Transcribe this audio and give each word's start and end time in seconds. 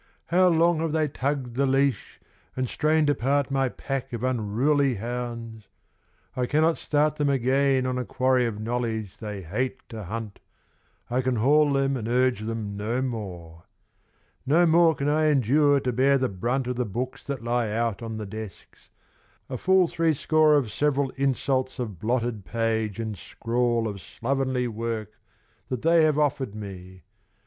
How 0.33 0.47
long 0.47 0.79
have 0.79 0.93
they 0.93 1.07
tugged 1.07 1.57
the 1.57 1.67
leash, 1.67 2.19
and 2.55 2.67
strained 2.67 3.07
apart 3.11 3.51
My 3.51 3.69
pack 3.69 4.11
of 4.13 4.23
unruly 4.23 4.95
hounds: 4.95 5.67
I 6.35 6.47
cannot 6.47 6.79
start 6.79 7.17
Them 7.17 7.29
again 7.29 7.85
on 7.85 7.99
a 7.99 8.03
quarry 8.03 8.47
of 8.47 8.59
knowledge 8.59 9.17
they 9.17 9.43
hate 9.43 9.77
to 9.89 10.05
hunt, 10.05 10.39
I 11.11 11.21
can 11.21 11.35
haul 11.35 11.71
them 11.73 11.95
and 11.95 12.07
urge 12.07 12.39
them 12.39 12.75
no 12.75 13.03
more. 13.03 13.65
No 14.43 14.65
more 14.65 14.95
can 14.95 15.07
I 15.07 15.25
endure 15.25 15.79
to 15.81 15.93
bear 15.93 16.17
the 16.17 16.29
brunt 16.29 16.65
Of 16.65 16.77
the 16.77 16.85
books 16.85 17.23
that 17.27 17.43
lie 17.43 17.69
out 17.69 18.01
on 18.01 18.17
the 18.17 18.25
desks: 18.25 18.89
a 19.51 19.55
full 19.59 19.87
three 19.87 20.15
score 20.15 20.55
Of 20.55 20.71
several 20.71 21.11
insults 21.11 21.77
of 21.77 21.99
blotted 21.99 22.43
page 22.43 22.99
and 22.99 23.15
scrawl 23.15 23.87
Of 23.87 24.01
slovenly 24.01 24.67
work 24.67 25.19
that 25.69 25.83
they 25.83 26.01
have 26.05 26.17
offered 26.17 26.55
me. 26.55 27.03